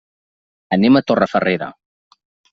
[0.77, 1.69] Anem a Torrefarrera.